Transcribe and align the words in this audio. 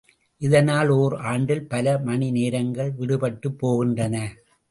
இதனால் 0.41 0.89
ஓர் 0.89 1.15
ஆண்டில் 1.15 1.67
பல 1.67 1.97
மணி 1.99 2.31
நேரங்கள் 2.31 2.91
விடுபட்டுப் 2.91 3.59
போகின்றன. 3.61 4.15